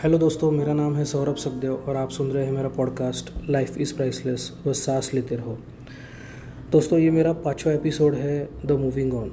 Hello 0.00 0.18
दोस्तों, 0.18 0.50
मेरा 0.50 0.74
नाम 0.74 0.94
है 0.96 1.04
सौरभ 1.04 1.34
सखदेव 1.34 1.72
और 1.74 1.96
आप 1.96 2.10
सुन 2.10 2.30
रहे 2.30 2.44
हैं 2.44 2.52
मेरा 2.52 2.68
पॉडकास्ट 2.68 3.30
लाइफ 3.50 3.78
इज़ 3.78 3.94
प्राइसलेस 3.96 4.52
बस 4.66 4.84
सांस 4.86 5.14
लेते 5.14 5.36
रहो। 5.36 5.58
दोस्तों, 6.72 6.98
ये 6.98 7.10
मेरा 7.10 7.32
पाँचवा 7.32 7.72
एपिसोड 7.72 8.14
है 8.14 8.48
द 8.66 8.72
मूविंग 8.72 9.14
ऑन 9.14 9.32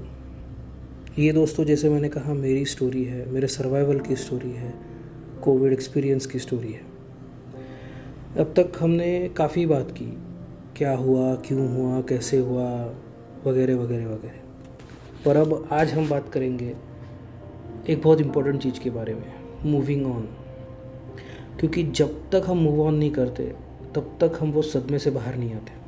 ये 1.20 1.32
दोस्तों, 1.34 1.66
जैसे 1.66 1.90
मैंने 1.90 2.10
कहा, 2.10 2.34
मेरी 2.34 2.66
स्टोरी 2.66 3.04
है, 3.04 3.30
मेरे 3.30 3.48
सर्वाइवल 3.48 4.00
की 4.00 4.16
स्टोरी 4.16 4.52
है 4.52 4.74
कोविड 5.44 5.74
एक्सपीरियंस 5.74 6.26
की 6.26 6.40
स्टोरी 6.40 6.72
है। 6.74 6.82
अब 8.40 8.54
तक 8.60 8.72
हमने 8.80 9.30
काफ़ी 9.30 9.66
बात 9.66 9.92
की, 9.92 10.18
क्या 10.78 10.96
हुआ, 10.96 11.36
क्यों 11.36 11.68
हुआ, 11.78 12.02
कैसे 12.02 12.38
हुआ, 12.38 12.70
वगैरह 13.46 13.76
वगैरह 13.76 14.06
वगैरह। 14.06 15.24
पर 15.26 15.38
अब 15.38 15.68
आज 15.72 15.94
हम 15.94 16.10
बात 16.10 16.30
करेंगे 16.30 16.76
एक 17.90 18.02
बहुत 18.02 18.22
इम्पोर्टेंट 18.22 18.62
चीज़ 18.62 18.80
के 18.80 18.90
बारे 18.90 19.14
में 19.14 19.34
मूविंग 19.66 20.06
ऑन 20.06 20.30
क्योंकि 21.60 21.84
जब 21.84 22.30
तक 22.30 22.44
हम 22.46 22.58
मूव 22.58 22.88
ऑन 22.88 22.96
नहीं 22.96 23.12
करते, 23.12 23.44
तब 23.96 24.18
तक 24.24 24.34
हम 24.40 24.52
वो 24.52 24.62
सदमे 24.62 25.00
से 25.00 25.10
बाहर 25.12 25.36
नहीं 25.36 25.54
आते। 25.54 25.88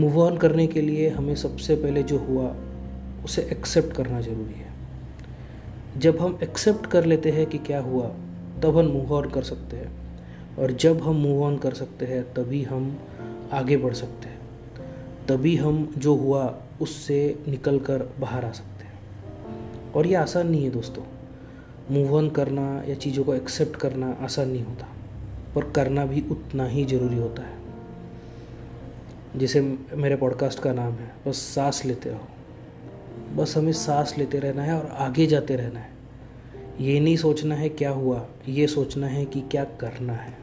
मूव 0.00 0.20
ऑन 0.20 0.36
करने 0.36 0.66
के 0.66 0.80
लिए 0.80 1.08
हमें 1.08 1.34
सबसे 1.34 1.76
पहले 1.76 2.02
जो 2.02 2.18
हुआ, 2.18 2.56
उसे 3.24 3.42
एक्सेप्ट 3.42 3.96
करना 3.96 4.20
ज़रूरी 4.20 4.54
है। 4.54 4.66
जब 5.98 6.18
हम 6.18 6.38
एक्सेप्ट 6.42 6.86
कर 6.86 7.04
लेते 7.04 7.30
हैं 7.30 7.46
कि 7.46 7.58
क्या 7.58 7.80
हुआ, 7.80 8.06
तब 8.62 8.78
हम 8.78 8.84
मूव 8.84 9.12
ऑन 9.12 9.28
कर 9.28 9.42
सकते 9.42 9.76
हैं। 9.76 9.92
और 10.58 10.72
जब 10.72 11.02
हम 11.02 11.14
मूव 11.14 11.42
ऑन 11.42 11.58
कर 11.58 11.74
सकते 11.74 12.06
हैं, 12.06 12.22
तभी 12.22 12.62
हम 12.62 12.98
आगे 13.52 13.76
बढ़ 13.76 13.94
सकते 13.94 14.28
हैं। 14.28 14.38
तभी 15.28 15.56
हम 15.56 15.94
जो 15.98 16.14
हुआ, 16.14 16.62
उससे 16.80 17.38
निकल 17.48 17.78
कर 17.78 18.14
बाहर 18.20 18.44
आ 18.44 18.50
सकते 18.50 18.84
हैं। 18.84 18.94
और 19.92 20.06
ये 20.06 20.14
आसान 20.14 20.50
नहीं 20.50 20.64
है 20.64 20.70
दोस्तों। 20.70 21.02
मूव 21.90 22.16
ऑन 22.16 22.30
करना 22.30 22.82
या 22.88 22.94
चीज़ों 22.94 23.24
को 23.24 23.34
एक्सेप्ट 23.34 23.76
करना 23.76 24.16
आसान 24.20 24.50
नहीं 24.50 24.64
होता। 24.64 24.88
पर 25.54 25.70
करना 25.70 26.06
भी 26.06 26.24
उतना 26.30 26.66
ही 26.66 26.84
ज़रूरी 26.84 27.16
होता 27.16 27.42
है। 27.42 27.56
जैसे 29.36 29.78
मेरे 29.92 30.16
पॉडकास्ट 30.16 30.58
का 30.58 30.72
नाम 30.72 30.92
है, 30.92 31.12
बस 31.26 31.36
सांस 31.36 31.84
लेते 31.84 32.10
रहो। 32.10 32.28
बस 33.36 33.56
हमें 33.56 33.72
सांस 33.72 34.14
लेते 34.18 34.38
रहना 34.38 34.62
है 34.62 34.80
और 34.80 34.86
आगे 34.86 35.26
जाते 35.26 35.56
रहना 35.56 35.80
है। 35.80 35.90
ये 36.80 37.00
नहीं 37.00 37.16
सोचना 37.16 37.54
है 37.54 37.68
क्या 37.68 37.90
हुआ, 37.90 38.26
ये 38.48 38.66
सोचना 38.66 39.06
है 39.06 39.24
कि 39.24 39.40
क्या 39.40 39.64
करना 39.64 40.12
है। 40.12 40.38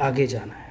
आगे 0.00 0.26
जाना 0.26 0.52
है। 0.52 0.63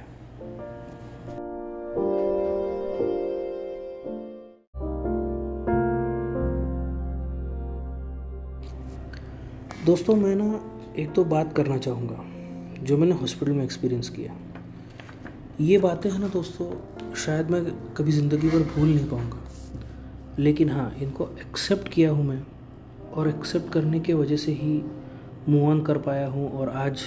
दोस्तों, 9.84 10.14
मैं 10.16 10.34
ना 10.36 10.44
एक 10.98 11.12
तो 11.12 11.22
बात 11.24 11.52
करना 11.56 11.76
चाहूँगा, 11.78 12.84
जो 12.84 12.96
मैंने 12.98 13.14
हॉस्पिटल 13.14 13.52
में 13.52 13.62
एक्सपीरियंस 13.64 14.08
किया। 14.08 14.34
ये 15.60 15.78
बातें 15.78 16.08
हैं 16.10 16.18
ना 16.18 16.28
दोस्तों, 16.28 16.68
शायद 17.14 17.50
मैं 17.50 17.64
कभी 17.94 18.12
ज़िंदगी 18.12 18.48
भर 18.48 18.62
भूल 18.70 18.88
नहीं 18.88 19.08
पाऊँगा। 19.08 19.40
लेकिन 20.38 20.70
हाँ 20.70 20.90
इनको 21.02 21.28
एक्सेप्ट 21.40 21.88
किया 21.88 22.10
हूँ 22.10 22.24
मैं, 22.24 22.42
और 23.12 23.28
एक्सेप्ट 23.28 23.72
करने 23.72 24.00
के 24.00 24.14
वजह 24.14 24.36
से 24.36 24.52
ही 24.52 24.82
मूव 25.48 25.68
ऑन 25.70 25.82
कर 25.82 25.98
पाया 25.98 26.26
हूँ 26.28 26.50
और 26.50 26.68
आज 26.68 27.02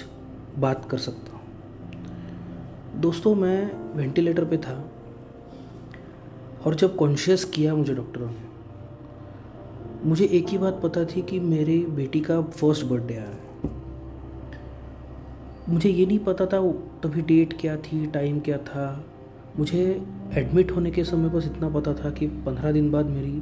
बात 0.58 0.88
कर 0.92 0.98
सकता 1.00 1.38
हूँ। 1.38 3.02
दोस्तों, 3.02 3.36
मैं 3.36 3.96
वेंटिलेटर 3.96 4.46
पे 4.46 4.58
था, 4.58 4.84
और 6.66 6.76
जब 6.76 6.96
कॉन्शियस 6.96 7.46
किया 7.46 7.76
मुझे 7.76 7.94
डॉक्टरों 7.94 8.30
ने 8.30 8.47
मुझे 10.08 10.26
एक 10.26 10.48
ही 10.48 10.58
बात 10.58 10.80
पता 10.84 11.06
थी 11.06 11.22
कि 11.22 11.40
मेरी 11.40 11.86
बेटी 11.86 12.20
का 12.20 12.42
फ़र्स्ट 12.42 12.86
बर्थडे 12.86 13.14
आया 13.14 13.28
है। 13.28 13.72
मुझे 15.70 15.90
ये 15.90 16.06
नहीं 16.06 16.20
पता 16.20 16.46
था 16.46 16.72
तभी 17.04 17.22
डेट 17.22 17.54
क्या 17.62 17.78
थी 17.78 18.08
टाइम 18.08 18.40
क्या 18.40 18.58
था। 18.58 19.06
मुझे 19.60 20.02
एडमिट 20.34 20.72
होने 20.72 20.92
के 20.92 21.04
समय 21.04 21.30
बस 21.30 21.46
इतना 21.46 21.70
पता 21.70 21.94
था 21.94 22.10
कि 22.10 22.28
पंद्रह 22.28 22.72
दिन 22.72 22.92
बाद 22.92 23.06
मेरी 23.06 23.42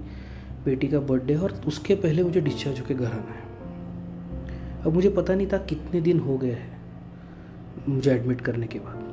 बेटी 0.66 0.88
का 0.88 1.00
बर्थडे 1.00 1.36
और 1.36 1.62
उसके 1.68 1.96
पहले 1.96 2.24
मुझे 2.24 2.42
डिस्चार्ज 2.42 2.80
होकर 2.80 2.94
घर 2.94 3.06
आना 3.06 3.34
है। 3.34 3.44
अब 4.82 4.94
मुझे 4.94 5.10
पता 5.10 5.36
नहीं 5.36 5.48
था 5.48 5.58
कितने 5.58 6.02
दिन 6.02 6.20
हो 6.20 6.38
गए 6.38 6.52
हैं 6.52 6.82
मुझे 7.90 8.12
एडमिट 8.12 8.42
करने 8.42 8.68
के 8.68 8.80
बाद। 8.80 9.04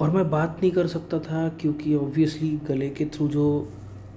और 0.00 0.10
मैं 0.10 0.30
बात 0.30 0.58
नहीं 0.62 0.72
कर 0.72 0.86
सकता 0.86 1.18
था 1.18 1.48
क्योंकि 1.48 1.94
ऑब्वियसली 1.94 2.60
गले 2.68 2.90
के 2.90 3.04
थ्रू 3.04 3.28
जो 3.28 3.68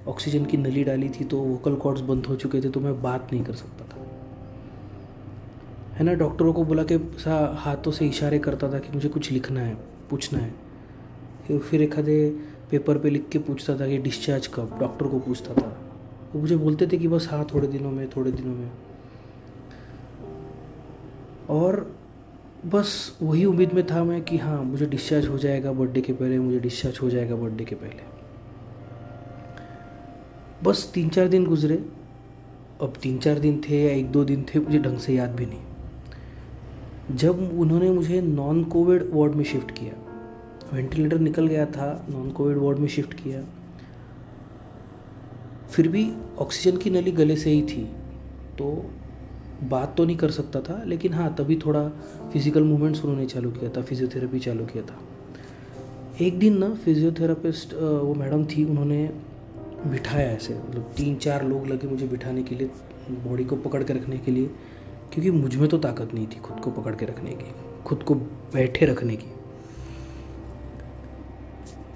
ऑक्सीजन 0.07 0.45
की 0.45 0.57
नली 0.57 0.84
डाली 0.84 1.09
थी 1.09 1.23
तो 1.23 1.38
वोकल 1.38 1.75
कॉर्ड्स 1.75 2.01
बंद 2.01 2.25
हो 2.25 2.35
चुके 2.35 2.62
थे 2.62 2.69
तो 2.69 2.79
मैं 2.79 3.01
बात 3.01 3.34
नहीं 3.34 3.44
कर 3.44 3.53
सकता 3.53 3.85
था। 3.85 4.06
है 5.95 6.03
ना? 6.03 6.13
डॉक्टरों 6.13 6.53
को 6.53 6.63
बुला 6.63 6.84
के 6.84 6.97
सा 6.97 7.56
हाथों 7.59 7.91
से 7.91 8.07
इशारे 8.07 8.40
करता 8.40 8.72
था 8.73 8.79
कि 8.79 8.94
मुझे 8.94 9.09
कुछ 9.09 9.31
लिखना 9.31 9.62
है, 9.62 9.78
पूछना 10.09 10.40
है। 10.40 11.59
फिर 11.59 11.81
एक 11.81 12.00
आधे 12.00 12.29
पेपर 12.72 12.97
पे 12.97 13.09
लिख 13.09 13.29
के 13.29 13.40
पूछता 13.40 13.79
था 13.79 13.88
कि 13.88 13.97
डिस्चार्ज 13.97 14.47
कब? 14.47 14.78
डॉक्टर 14.79 15.07
को 15.07 15.19
पूछता 15.19 15.53
था। 15.53 15.78
वो 16.34 16.41
मुझे 16.41 16.57
बोलते 16.57 16.88
थे 16.88 16.97
कि 16.97 17.07
बस 17.07 17.28
हाँ 17.31 17.47
थोड़े 17.53 17.67
दिनों 17.67 17.91
में, 17.91 18.09
थोड़े 18.09 18.31
दिनों 18.31 18.56
में। 18.56 18.72
और 21.50 21.96
बस 22.66 23.17
वही 23.22 23.46
उम्मीद 23.46 23.73
में 23.73 23.85
था 23.88 24.03
मैं 24.03 24.22
कि 24.22 24.38
हाँ 24.38 24.63
मुझे 24.63 24.85
डिस्चार्ज 24.85 25.28
हो 25.28 25.38
जाएगा 25.38 25.72
बर्थडे 25.72 26.01
के 26.01 26.13
पहले, 26.13 26.40
मुझे 26.40 26.59
डिस्चार्ज 26.59 27.00
हो 27.01 27.09
जाएगा 27.09 27.35
बर्थडे 27.35 27.66
के 27.66 27.75
पहले। 27.75 28.16
बस 30.63 30.90
तीन 30.94 31.09
चार 31.09 31.28
दिन 31.28 31.45
गुजरे। 31.45 31.75
अब 32.81 32.94
तीन 33.01 33.18
चार 33.18 33.40
दिन 33.40 33.62
थे 33.62 33.81
या 33.84 33.91
एक 33.91 34.12
दो 34.12 34.23
दिन 34.25 34.45
थे, 34.45 34.59
मुझे 34.59 34.79
ढंग 34.79 34.97
से 34.97 35.13
याद 35.13 35.29
भी 35.31 35.45
नहीं। 35.45 37.16
जब 37.16 37.59
उन्होंने 37.59 37.91
मुझे 37.91 38.22
नॉन 38.22 38.63
कोविड 38.66 39.09
वार्ड 39.13 39.35
में 39.35 39.44
शिफ्ट 39.44 39.72
किया। 39.72 39.94
वेंटिलेटर 40.73 41.19
निकल 41.19 41.47
गया 41.47 41.66
था 41.67 42.06
नॉन 42.09 42.31
कोविड 42.31 42.57
वार्ड 42.57 42.78
में 42.78 42.88
शिफ्ट 42.88 43.13
किया। 43.13 43.44
फिर 45.67 45.88
भी 45.88 46.09
ऑक्सीजन 46.40 46.78
की 46.78 46.90
नली 46.90 47.12
गले 47.12 47.35
से 47.35 47.50
ही 47.50 47.62
थी 47.63 47.84
तो 48.57 48.66
बात 49.63 49.94
तो 49.97 50.06
नहीं 50.06 50.17
कर 50.17 50.31
सकता 50.31 50.62
था, 50.62 50.81
लेकिन 50.85 51.13
हाँ 51.13 51.34
तभी 51.35 51.56
थोड़ा 51.66 51.88
फ़िज़िकल 52.34 52.63
मूवमेंट्स 52.63 53.03
उन्होंने 53.03 53.25
चालू 53.25 53.51
किया 53.51 53.69
था 53.78 53.81
फिजियोथेरेपी 53.81 54.40
चालू 54.40 54.66
किया 54.66 54.84
था। 54.84 55.00
एक 56.22 56.40
दिन 56.40 56.57
ना 56.57 56.73
फिजियोथेरापिस्ट 56.75 57.73
वो 57.73 58.13
मैडम 58.16 58.46
थी, 58.46 58.63
उन्होंने 58.66 59.09
बिठाया 59.85 60.31
ऐसे 60.31 60.53
मतलब 60.53 60.91
तीन 60.97 61.15
चार 61.15 61.45
लोग 61.45 61.67
लगे 61.67 61.88
मुझे 61.88 62.07
बिठाने 62.07 62.43
के 62.43 62.55
लिए, 62.55 62.67
बॉडी 63.09 63.43
को 63.43 63.55
पकड़ 63.55 63.83
के 63.83 63.93
रखने 63.93 64.17
के 64.17 64.31
लिए, 64.31 64.47
क्योंकि 65.13 65.31
मुझमें 65.31 65.69
तो 65.69 65.77
ताकत 65.77 66.13
नहीं 66.13 66.27
थी 66.27 66.39
खुद 66.39 66.59
को 66.59 66.71
पकड़ 66.71 66.95
के 66.95 67.05
रखने 67.05 67.31
की, 67.31 67.51
खुद 67.83 68.03
को 68.03 68.16
बैठे 68.16 68.85
रखने 68.85 69.16
की। 69.16 69.31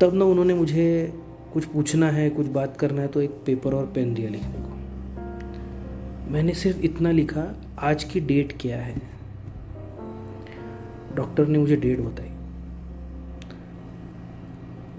तब 0.02 0.14
ना 0.14 0.25
उन्होंने 0.25 0.53
मुझे 0.53 1.14
कुछ 1.53 1.66
पूछना 1.66 2.09
है, 2.09 2.30
कुछ 2.30 2.47
बात 2.47 2.78
करना 2.78 3.02
है 3.02 3.08
तो 3.08 3.22
एक 3.22 3.30
पेपर 3.46 3.74
और 3.74 3.86
पेन 3.86 4.14
दिया 4.14 4.30
लिखने 4.30 4.59
को। 4.59 6.31
मैंने 6.31 6.53
सिर्फ़ 6.53 6.80
इतना 6.80 7.12
लिखा, 7.12 7.56
आज 7.80 8.03
की 8.03 8.20
डेट 8.20 8.58
क्या 8.62 8.78
है? 8.78 9.02
डॉक्टर 11.16 11.47
ने 11.47 11.59
मुझे 11.59 11.75
डेट 11.75 12.00
बताई। 12.00 12.30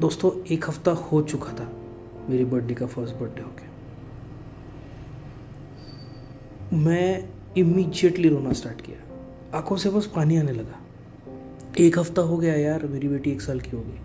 दोस्तों, 0.01 0.45
एक 0.45 0.69
हफ़्ता 0.69 0.91
हो 0.91 1.23
चुका 1.23 1.53
था। 1.53 1.73
मेरी 2.33 2.45
बर्थडे 2.45 2.75
का 2.75 2.87
फ़र्स्ट 2.87 3.15
बर्थडे 3.15 3.43
हो 3.43 3.49
गया 3.49 3.69
मैं 6.73 7.29
इमीजिएटली 7.57 8.29
रोना 8.29 8.53
स्टार्ट 8.53 8.81
किया। 8.81 9.19
आँखों 9.59 9.77
से 9.77 9.91
बस 9.91 10.07
पानी 10.07 10.37
आने 10.37 10.53
लगा। 10.53 10.81
एक 11.81 11.99
हफ़्ता 11.99 12.23
हो 12.23 12.37
गया 12.37 12.55
यार, 12.55 12.87
मेरी 12.87 13.09
बेटी 13.09 13.31
एक 13.31 13.41
साल 13.41 13.61
की 13.61 13.77
हो 13.77 13.83
गई। 13.83 13.99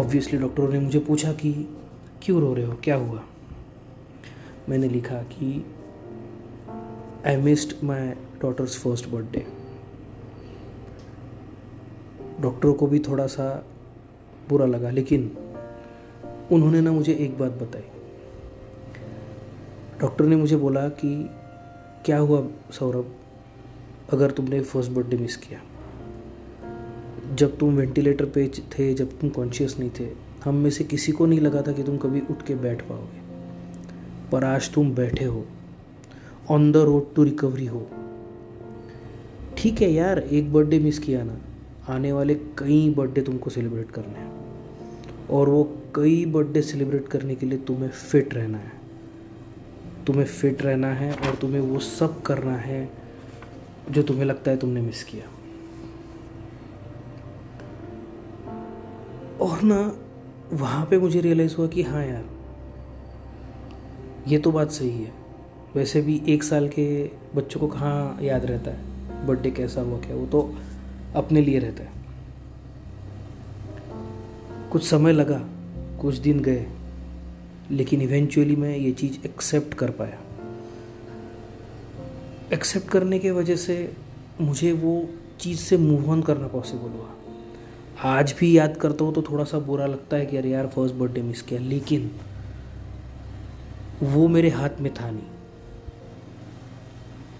ऑब्वियसली 0.00 0.38
डॉक्टरों 0.38 0.68
ने 0.68 0.80
मुझे 0.80 0.98
पूछा 0.98 1.32
कि, 1.32 1.76
क्यों 2.22 2.40
रो 2.40 2.54
रहे 2.54 2.64
हो? 2.64 2.76
क्या 2.84 2.96
हुआ? 2.96 3.24
मैंने 4.68 4.88
लिखा 4.88 5.14
कि 5.14 5.66
I 7.26 7.36
missed 7.36 7.84
my 7.84 8.10
daughter's 8.42 8.78
first 8.78 9.08
birthday 9.08 9.46
डॉक्टरों 12.40 12.74
को 12.74 12.86
भी 12.86 12.98
थोड़ा 12.98 13.26
सा 13.26 13.66
बुरा 14.48 14.66
लगा, 14.66 14.90
लेकिन 14.90 15.36
उन्होंने 16.52 16.80
ना 16.80 16.92
मुझे 16.92 17.12
एक 17.14 17.38
बात 17.38 17.52
बताई। 17.52 17.82
डॉक्टर 20.00 20.24
ने 20.24 20.36
मुझे 20.36 20.56
बोला 20.56 20.88
कि, 20.88 21.30
क्या 22.04 22.18
हुआ 22.18 22.48
सौरभ? 22.70 23.14
अगर 24.12 24.30
तुमने 24.30 24.60
फ़र्स्ट 24.60 24.90
बर्थडे 24.90 25.16
मिस 25.16 25.36
किया। 25.36 25.60
जब 27.34 27.58
तुम 27.58 27.76
वेंटिलेटर 27.76 28.24
पे 28.24 28.48
थे, 28.48 28.94
जब 28.94 29.20
तुम 29.20 29.30
कॉन्शियस 29.30 29.78
नहीं 29.78 29.90
थे, 30.00 30.08
हम 30.44 30.54
में 30.54 30.70
से 30.70 30.84
किसी 30.84 31.12
को 31.12 31.26
नहीं 31.26 31.40
लगा 31.40 31.62
था 31.62 31.72
कि 31.72 31.82
तुम 31.82 31.96
कभी 31.96 32.20
उठ 32.20 32.42
के 32.42 32.54
बैठ 32.54 32.82
पाओगे। 32.82 33.20
पर 34.32 34.44
आज 34.44 34.72
तुम 34.72 34.94
बैठे 34.94 35.24
हो। 35.24 35.46
On 36.50 36.72
the 36.72 36.76
road 36.76 37.14
to 37.14 37.24
recovery 37.24 37.66
हो। 37.66 37.86
ठीक 39.56 39.82
है 39.82 39.92
यार, 39.92 40.18
एक 40.18 40.52
बर्थडे 40.52 40.78
मिस 40.78 40.98
किया 40.98 41.22
ना। 41.22 41.36
आने 41.88 42.12
वाले 42.12 42.34
कई 42.34 42.94
बर्थडे 42.94 43.20
तुमको 43.20 43.50
सेलिब्रेट 43.50 43.90
करने 43.90 44.18
हैं। 44.18 44.32
और 45.30 45.48
वो 45.48 45.77
कई 45.94 46.26
बर्थडे 46.26 46.62
सेलिब्रेट 46.62 47.08
करने 47.08 47.34
के 47.34 47.46
लिए 47.46 47.58
तुम्हें 47.58 47.90
फिट 47.90 48.34
रहना 48.34 48.58
है। 48.58 48.72
तुम्हें 50.06 50.24
फिट 50.24 50.62
रहना 50.62 50.88
है 50.88 51.14
और 51.14 51.34
तुम्हें 51.34 51.60
वो 51.60 51.78
सब 51.78 52.22
करना 52.22 52.56
है 52.56 52.90
जो 53.90 54.02
तुम्हें 54.02 54.24
लगता 54.24 54.50
है 54.50 54.56
तुमने 54.56 54.80
मिस 54.80 55.04
किया। 55.04 55.24
और 59.40 59.62
ना, 59.62 59.98
वहाँ 60.52 60.86
पे 60.86 60.98
मुझे 60.98 61.20
रियलाइज़ 61.20 61.56
हुआ 61.56 61.66
कि 61.66 61.82
हाँ 61.82 62.06
यार, 62.06 62.24
ये 64.28 64.38
तो 64.38 64.52
बात 64.52 64.70
सही 64.70 65.02
है। 65.02 65.12
वैसे 65.74 66.00
भी 66.00 66.22
एक 66.28 66.42
साल 66.42 66.68
के 66.68 67.10
बच्चों 67.34 67.60
को 67.60 67.68
कहाँ 67.68 68.18
याद 68.22 68.44
रहता 68.44 68.70
है? 68.70 68.80
बर्थडे 69.26 69.50
कैसा 69.50 69.80
हुआ, 69.80 69.98
क्या? 69.98 70.16
वो 70.16 70.26
तो 70.26 70.54
अपने 71.14 71.40
लिए 71.40 71.58
रहता 71.58 71.82
है। 71.82 71.92
कुछ 74.72 74.90
समय 74.90 75.12
लगा 75.12 75.48
कुछ 76.00 76.16
दिन 76.16 76.40
गए, 76.40 76.66
लेकिन 77.70 78.02
इवेंचुअली 78.02 78.56
मैं 78.56 78.76
ये 78.76 78.90
चीज़ 78.92 79.18
एक्सेप्ट 79.24 79.74
कर 79.74 79.90
पाया। 79.90 80.18
एक्सेप्ट 82.52 82.88
करने 82.88 83.18
के 83.18 83.30
वजह 83.30 83.56
से 83.56 83.76
मुझे 84.40 84.72
वो 84.72 85.08
चीज़ 85.40 85.58
से 85.58 85.76
मूव 85.76 86.10
ऑन 86.10 86.22
करना 86.22 86.46
पॉसिबल 86.48 86.90
हुआ। 86.90 87.08
आज 88.10 88.34
भी 88.40 88.56
याद 88.58 88.76
करता 88.76 89.04
हूँ 89.04 89.14
तो 89.14 89.22
थोड़ा 89.22 89.44
सा 89.44 89.58
बुरा 89.58 89.86
लगता 89.86 90.16
है 90.16 90.26
कि 90.26 90.36
अरे 90.36 90.50
यार 90.50 90.66
फ़र्स्ट 90.66 90.94
बर्थडे 90.94 91.22
मिस 91.22 91.42
किया, 91.42 91.60
लेकिन 91.60 92.10
वो 94.02 94.28
मेरे 94.28 94.48
हाथ 94.48 94.80
में 94.80 94.92
था 94.94 95.10
नहीं। 95.10 95.22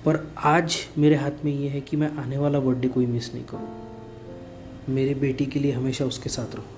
पर 0.04 0.18
आज 0.46 0.76
मेरे 0.98 1.14
हाथ 1.14 1.44
में 1.44 1.52
ये 1.52 1.68
है 1.68 1.80
कि 1.80 1.96
मैं 1.96 2.10
आने 2.16 2.38
वाला 2.38 2.60
बर्थडे 2.60 2.88
कोई 2.88 3.06
मिस 3.06 3.32
नहीं 3.34 3.44
करूँ। 3.44 4.94
मेरी 4.94 5.14
बेटी 5.16 5.46
के 5.46 5.60
लिए 5.60 5.72
हमेशा 5.72 6.04
उसके 6.04 6.30
साथ 6.30 6.54
रहूँ। 6.54 6.77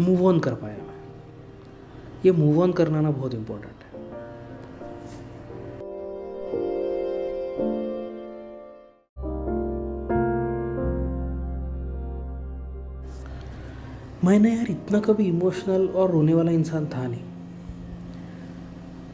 मूव 0.00 0.26
ऑन 0.26 0.40
कर 0.40 0.54
पाया 0.54 0.76
मैं। 0.76 1.00
ये 2.24 2.32
मूव 2.32 2.62
ऑन 2.62 2.72
करना 2.72 3.00
ना 3.00 3.10
बहुत 3.10 3.34
इम्पोर्टेंट 3.34 3.72
है। 3.72 3.80
मैंने 14.24 14.56
यार 14.56 14.70
इतना 14.70 15.00
कभी 15.00 15.24
इमोशनल 15.24 15.88
और 15.88 16.10
रोने 16.10 16.34
वाला 16.34 16.52
इंसान 16.52 16.86
था 16.86 17.06
नहीं। 17.08 17.22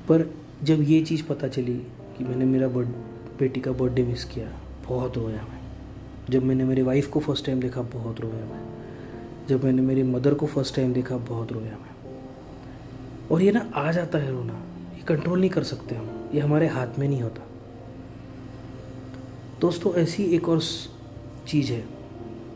पर 0.09 0.35
जब 0.63 0.83
ये 0.83 1.03
चीज़ 1.03 1.27
पता 1.27 1.49
चली 1.49 1.77
कि 2.19 2.25
मैंने 2.25 2.45
मेरा 2.45 2.69
बर्थ 2.69 2.89
बेटी 3.39 3.61
का 3.61 3.73
बर्थडे 3.73 4.03
मिस 4.03 4.25
किया, 4.25 4.49
बहुत 4.89 5.19
रोया 5.19 5.43
मैं। 5.43 5.61
जब 6.31 6.45
मैंने 6.45 6.65
मेरी 6.65 6.83
वाइफ 6.83 7.11
को 7.11 7.21
फ़र्स्ट 7.21 7.47
टाइम 7.47 7.61
देखा, 7.61 7.83
बहुत 7.83 8.21
रोया 8.21 8.45
मैं। 8.45 8.76
जब 9.49 9.65
मैंने 9.65 9.83
मेरी 9.83 10.03
मदर 10.03 10.35
को 10.35 10.47
फ़र्स्ट 10.47 10.77
टाइम 10.77 10.93
देखा, 10.93 11.17
बहुत 11.17 11.53
रोया 11.53 11.73
मैं। 11.73 11.95
और 13.31 13.43
ये 13.43 13.53
ना 13.53 13.61
आ 13.75 13.91
जाता 13.93 14.19
है 14.19 14.31
रोना, 14.33 14.53
ये 14.95 15.03
कंट्रोल 15.09 15.41
नहीं 15.41 15.51
कर 15.51 15.63
सकते 15.63 15.95
हम, 15.95 16.09
ये 16.35 16.41
हमारे 16.41 16.67
हाथ 16.67 16.99
में 16.99 17.09
नहीं 17.09 17.21
होता। 17.23 17.47
दोस्तों, 19.61 19.95
ऐसी 19.95 20.25
एक 20.27 20.49
और 20.49 20.61
चीज़ 21.49 21.73
है। 21.73 21.85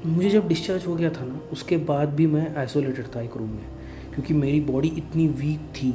मुझे 0.07 0.31
जब 0.31 0.49
डिस्चार्ज 0.49 0.87
हो 0.87 0.95
गया 0.95 1.11
था 1.11 1.25
ना, 1.25 1.41
उसके 1.53 1.77
बाद 1.77 2.09
भी 2.09 2.27
मैं 2.27 2.55
आइसोलेटेड 2.57 3.07
था 3.07 3.21
एक 3.21 3.37
रूम 3.37 3.49
में, 3.49 3.65
क्योंकि 4.15 4.35
मेरी 4.35 4.61
बॉडी 4.61 4.89
इतनी 4.89 5.27
वीक 5.29 5.61
थी, 5.77 5.95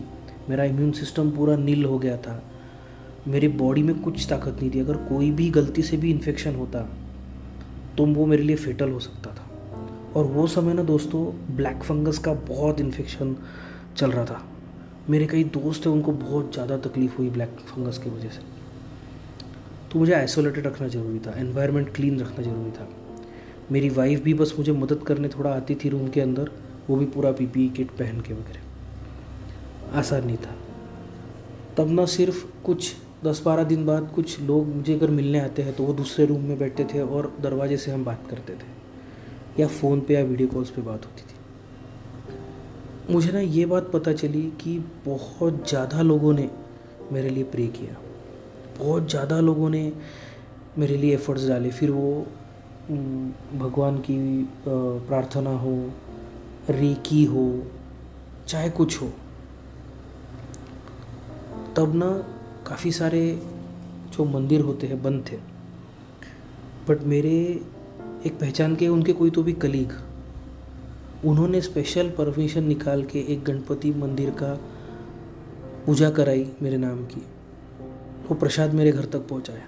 मेरा 0.49 0.63
इम्यून 0.63 0.91
सिस्टम 0.91 1.31
पूरा 1.31 1.55
नील 1.57 1.85
हो 1.85 1.99
गया 1.99 2.17
था, 2.17 2.43
मेरी 3.27 3.47
बॉडी 3.47 3.83
में 3.83 3.99
कुछ 4.01 4.27
ताकत 4.29 4.57
नहीं 4.59 4.71
थी। 4.71 4.79
अगर 4.79 4.97
कोई 5.05 5.31
भी 5.31 5.49
गलती 5.49 5.81
से 5.81 5.97
भी 5.97 6.11
इन्फेक्शन 6.11 6.55
होता 6.55 6.81
तो 7.97 8.05
वो 8.05 8.25
मेरे 8.25 8.43
लिए 8.43 8.55
फेटल 8.55 8.89
हो 8.89 8.99
सकता 8.99 9.31
था। 9.31 9.44
और 10.15 10.25
वो 10.25 10.47
समय 10.47 10.73
ना 10.73 10.83
दोस्तों 10.83 11.23
ब्लैक 11.55 11.83
फंगस 11.83 12.17
का 12.17 12.33
बहुत 12.47 12.79
इन्फेक्शन 12.79 13.35
चल 13.97 14.11
रहा 14.11 14.25
था। 14.25 14.41
मेरे 15.09 15.25
कई 15.27 15.43
दोस्त 15.43 15.85
हैं, 15.85 15.93
उनको 15.93 16.11
बहुत 16.11 16.53
ज़्यादा 16.53 16.77
तकलीफ़ 16.79 17.17
हुई 17.17 17.29
ब्लैक 17.29 17.57
फंगस 17.67 17.97
की 17.97 18.09
वजह 18.09 18.29
से। 18.29 18.41
तो 19.91 19.99
मुझे 19.99 20.13
आइसोलेटेड 20.13 20.67
रखना 20.67 20.87
ज़रूरी 20.87 21.19
था 21.19 21.33
एनवायरनमेंट 21.39 21.93
क्लीन 21.95 22.19
रखना 22.19 22.43
ज़रूरी 22.43 22.71
था। 22.71 22.87
मेरी 23.71 23.89
वाइफ 23.89 24.21
भी 24.23 24.33
बस 24.33 24.53
मुझे 24.57 24.71
मदद 24.73 25.03
करने 25.03 25.29
थोड़ा 25.29 25.51
आती 25.51 25.75
थी 25.75 25.89
रूम 25.89 26.07
के 26.07 26.21
अंदर, 26.21 26.51
वो 26.89 26.95
भी 26.95 27.05
पूरा 27.05 27.31
पीपी 27.31 27.67
किट 27.69 27.91
पहन 27.91 28.21
के 28.21 28.33
वगैरह। 28.33 29.97
आसान 29.99 30.25
नहीं 30.25 30.37
था। 30.37 30.55
तब 31.77 31.89
ना 31.89 32.05
सिर्फ़ 32.05 32.45
कुछ 32.63 32.93
दस 33.25 33.41
बारह 33.45 33.63
दिन 33.63 33.85
बाद 33.85 34.11
कुछ 34.15 34.39
लोग 34.41 34.67
मुझे 34.67 34.95
अगर 34.95 35.09
मिलने 35.11 35.39
आते 35.39 35.61
हैं 35.61 35.73
तो 35.75 35.83
वो 35.83 35.93
दूसरे 35.93 36.25
रूम 36.25 36.43
में 36.43 36.57
बैठते 36.59 36.83
थे 36.83 37.01
और 37.01 37.35
दरवाजे 37.41 37.77
से 37.77 37.91
हम 37.91 38.03
बात 38.05 38.27
करते 38.29 38.53
थे। 38.53 38.74
या 39.59 39.67
फ़ोन 39.69 39.99
पे 39.99 40.13
या 40.13 40.23
वीडियो 40.23 40.47
कॉल्स 40.47 40.69
पे 40.69 40.81
बात 40.81 41.05
होती 41.05 41.21
थी। 41.21 41.33
मुझे 43.13 43.31
ना 43.31 43.39
ये 43.39 43.65
बात 43.65 43.89
पता 43.93 44.13
चली 44.13 44.41
कि 44.61 44.77
बहुत 45.05 45.67
ज़्यादा 45.69 46.01
लोगों 46.01 46.33
ने 46.33 46.49
मेरे 47.11 47.29
लिए 47.29 47.43
प्रे 47.45 47.67
किया। 47.67 47.95
बहुत 48.79 49.09
ज़्यादा 49.09 49.39
लोगों 49.39 49.69
ने 49.69 49.91
मेरे 50.77 50.97
लिए 50.97 51.13
एफ़र्ट्स 51.13 51.47
डाले। 51.47 51.69
फिर 51.71 51.91
वो 51.91 52.25
भगवान 53.59 53.97
की 53.99 54.17
प्रार्थना 54.67 55.49
हो, 55.57 55.75
रेकी 56.69 57.23
हो, 57.25 57.45
चाहे 58.47 58.69
कुछ 58.69 59.01
हो, 59.01 59.07
तब 61.75 61.95
ना 61.95 62.09
काफ़ी 62.67 62.91
सारे 62.91 63.21
जो 64.13 64.25
मंदिर 64.25 64.61
होते 64.61 64.87
हैं, 64.87 65.01
बंद 65.03 65.23
थे। 65.31 65.37
बट 66.87 67.03
मेरे 67.05 67.37
एक 68.25 68.39
पहचान 68.39 68.75
के 68.75 68.87
उनके 68.87 69.13
कोई 69.13 69.29
तो 69.29 69.43
भी 69.43 69.53
कलीग। 69.53 69.91
उन्होंने 71.25 71.61
स्पेशल 71.61 72.09
परमिशन 72.09 72.63
निकाल 72.63 73.03
के 73.03 73.19
एक 73.19 73.43
गणपति 73.43 73.91
मंदिर 73.91 74.29
का 74.29 74.59
पूजा 75.85 76.09
कराई 76.09 76.51
मेरे 76.61 76.77
नाम 76.77 77.05
की। 77.05 77.21
वो 78.29 78.35
प्रसाद 78.35 78.73
मेरे 78.73 78.91
घर 78.91 79.05
तक 79.05 79.19
पहुँचाया। 79.19 79.67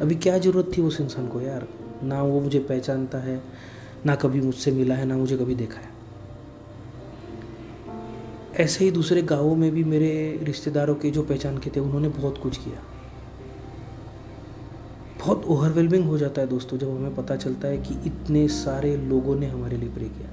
अभी 0.00 0.14
क्या 0.14 0.38
ज़रूरत 0.38 0.70
थी 0.76 0.82
उस 0.82 1.00
इंसान 1.00 1.28
को 1.28 1.40
यार? 1.40 1.68
ना 2.02 2.22
वो 2.22 2.40
मुझे 2.40 2.58
पहचानता 2.58 3.18
है, 3.18 3.42
ना 4.06 4.14
कभी 4.14 4.40
मुझसे 4.40 4.70
मिला 4.70 4.94
है, 4.94 5.04
ना 5.04 5.16
मुझे 5.16 5.36
कभी 5.36 5.54
देखा 5.54 5.80
है। 5.80 5.98
ऐसे 8.64 8.84
ही 8.84 8.90
दूसरे 8.90 9.22
गाँवों 9.22 9.56
में 9.56 9.72
भी 9.72 9.84
मेरे 9.84 10.40
रिश्तेदारों 10.42 10.94
के 10.94 11.10
जो 11.10 11.22
पहचान 11.22 11.58
के 11.58 11.70
थे, 11.76 11.80
उन्होंने 11.80 12.08
बहुत 12.08 12.38
कुछ 12.38 12.56
किया। 12.56 12.87
बहुत 15.28 15.44
ओवरवेलमिंग 15.44 16.04
हो 16.04 16.18
जाता 16.18 16.40
है 16.40 16.46
दोस्तों 16.46 16.78
जब 16.78 16.90
हमें 16.90 17.14
पता 17.14 17.36
चलता 17.36 17.68
है 17.68 17.78
कि 17.78 17.94
इतने 18.06 18.48
सारे 18.48 18.96
लोगों 18.96 19.34
ने 19.36 19.46
हमारे 19.46 19.76
लिए 19.76 19.88
प्रे 19.88 20.04
किया। 20.04 20.28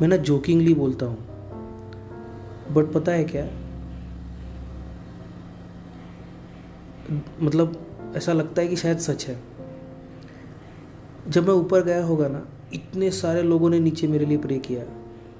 मैं 0.00 0.08
ना 0.08 0.16
जोकिंगली 0.16 0.74
बोलता 0.74 1.06
हूँ 1.06 1.18
बट 2.72 2.92
पता 2.92 3.12
है 3.12 3.24
क्या? 3.24 3.44
मतलब 7.40 7.86
ऐसा 8.16 8.32
लगता 8.32 8.62
है 8.62 8.68
कि 8.68 8.76
शायद 8.76 8.98
सच 8.98 9.26
है। 9.26 9.38
जब 11.28 11.48
मैं 11.48 11.54
ऊपर 11.54 11.84
गया 11.84 12.04
होगा 12.04 12.28
ना, 12.28 12.46
इतने 12.74 13.10
सारे 13.10 13.42
लोगों 13.42 13.70
ने 13.70 13.80
नीचे 13.80 14.06
मेरे 14.06 14.26
लिए 14.26 14.38
प्रे 14.38 14.58
किया 14.58 14.84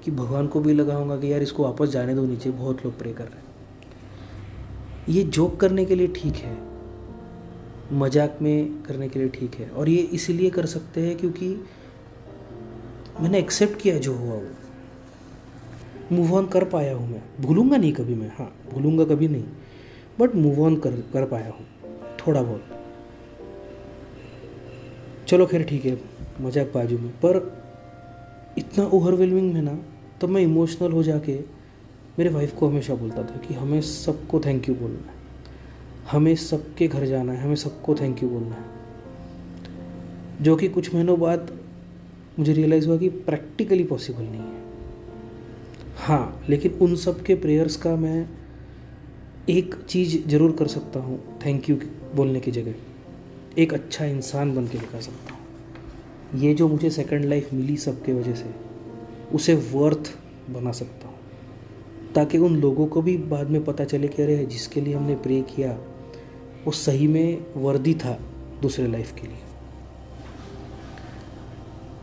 कि 0.03 0.11
भगवान 0.11 0.47
को 0.47 0.59
भी 0.59 0.73
लगा 0.73 0.95
होगा 0.95 1.17
कि 1.17 1.33
यार 1.33 1.41
इसको 1.41 1.63
वापस 1.63 1.89
जाने 1.89 2.15
दो 2.15 2.25
नीचे, 2.25 2.51
बहुत 2.51 2.85
लोग 2.85 2.97
प्रे 2.99 3.13
कर 3.13 3.23
रहे 3.23 3.39
हैं। 3.39 3.47
ये 5.09 5.23
जोक 5.23 5.59
करने 5.59 5.85
के 5.85 5.95
लिए 5.95 6.07
ठीक 6.07 6.35
है 6.35 6.69
मज़ाक 7.93 8.37
में 8.41 8.83
करने 8.83 9.09
के 9.09 9.19
लिए 9.19 9.29
ठीक 9.29 9.55
है। 9.55 9.69
और 9.69 9.89
ये 9.89 10.01
इसीलिए 10.13 10.49
कर 10.49 10.65
सकते 10.65 11.01
हैं 11.01 11.17
क्योंकि 11.17 11.47
मैंने 13.21 13.39
एक्सेप्ट 13.39 13.81
किया 13.81 13.97
जो 13.97 14.13
हुआ 14.13 14.35
वो। 14.35 14.47
मूव 16.11 16.33
ऑन 16.35 16.47
कर 16.47 16.63
पाया 16.65 16.93
हूँ 16.95 17.07
मैं। 17.09 17.21
भूलूँगा 17.41 17.77
नहीं 17.77 17.91
कभी 17.93 18.15
मैं 18.15 18.29
हाँ 18.37 18.51
भूलूँगा 18.71 19.05
कभी 19.05 19.27
नहीं। 19.27 19.43
बट 20.19 20.35
मूव 20.35 20.61
ऑन 20.63 20.75
कर 20.77 20.91
कर 21.13 21.25
पाया 21.25 21.49
हूँ, 21.49 21.65
थोड़ा 22.17 22.41
बहुत। 22.41 22.63
चलो 25.27 25.45
खैर 25.45 25.63
ठीक 25.63 25.85
है, 25.85 25.97
मज़ाक 26.41 26.71
बाजू 26.73 26.97
में। 26.97 27.11
पर 27.15 27.37
इतना 28.57 28.85
ओवरवेलमिंग 28.87 29.53
में 29.53 29.61
ना, 29.61 29.77
तब 30.21 30.29
मैं 30.29 30.41
इमोशनल 30.41 30.91
हो 30.91 31.03
जाके 31.03 31.39
मेरे 32.19 32.29
वाइफ 32.29 32.55
को 32.55 32.67
हमेशा 32.67 32.95
बोलता 32.95 33.23
था 33.23 33.37
कि 33.37 33.53
हमें 33.53 33.81
सबको 33.81 34.39
थैंक 34.39 34.69
यू 34.69 34.75
बोलना 34.75 35.11
है। 35.11 35.17
हमें 36.11 36.35
सबके 36.35 36.87
घर 36.87 37.05
जाना 37.05 37.33
है, 37.33 37.43
हमें 37.43 37.55
सबको 37.55 37.95
थैंक 37.95 38.23
यू 38.23 38.29
बोलना 38.29 38.55
है। 38.55 38.79
जो 40.41 40.55
कि 40.55 40.67
कुछ 40.67 40.95
महीनों 40.95 41.19
बाद 41.19 41.59
मुझे 42.39 42.53
रियलाइज़ 42.53 42.87
हुआ 42.87 42.97
कि 42.97 43.09
प्रैक्टिकली 43.09 43.83
पॉसिबल 43.83 44.23
नहीं 44.23 44.41
है। 44.41 44.63
हाँ 45.97 46.45
लेकिन 46.49 46.73
उन 46.73 46.95
सब 46.95 47.23
के 47.23 47.35
प्रेयर्स 47.35 47.75
का 47.75 47.95
मैं 47.95 48.29
एक 49.49 49.75
चीज़ 49.89 50.27
ज़रूर 50.27 50.51
कर 50.51 50.67
सकता 50.67 50.99
हूँ 50.99 51.39
थैंक 51.45 51.69
यू 51.69 51.77
बोलने 52.15 52.39
की 52.39 52.51
जगह। 52.51 52.73
एक 53.57 53.73
अच्छा 53.73 54.05
इंसान 54.05 54.55
बन 54.55 54.67
के 54.67 54.77
दिखा 54.77 54.99
सकता 54.99 55.33
हूँ। 55.33 55.39
ये 56.41 56.53
जो 56.53 56.67
मुझे 56.67 56.89
सेकंड 56.89 57.25
लाइफ 57.25 57.53
मिली 57.53 57.77
सबके 57.77 58.13
वजह 58.13 58.33
से, 58.33 58.55
उसे 59.33 59.55
वर्थ 59.55 60.17
बना 60.49 60.71
सकता 60.71 61.07
हूँ। 61.07 61.15
ताकि 62.15 62.37
उन 62.37 62.55
लोगों 62.55 62.87
को 62.87 63.01
भी 63.01 63.17
बाद 63.17 63.49
में 63.49 63.65
पता 63.65 63.83
चले 63.83 64.07
कि 64.07 64.21
अरे, 64.21 64.45
जिसके 64.45 64.81
लिए 64.81 64.93
हमने 64.93 65.15
प्रे 65.15 65.41
किया 65.41 65.77
वो 66.65 66.71
सही 66.71 67.07
में 67.07 67.45
वर्दी 67.57 67.93
था 67.93 68.19
दूसरे 68.61 68.87
लाइफ 68.87 69.15
के 69.21 69.27
लिए। 69.27 69.37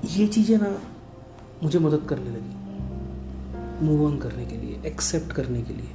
ये 0.07 0.27
चीज़ें 0.27 0.59
ना 0.59 0.83
मुझे 1.63 1.79
मदद 1.79 2.07
करने 2.09 2.31
लगी। 2.31 2.57
मूव 3.87 4.07
ऑन 4.07 4.19
करने 4.19 4.47
के 4.47 4.57
लिए 4.57 4.83
एक्सेप्ट 4.87 5.33
करने 5.33 5.63
के 5.63 5.75
लिए। 5.75 5.91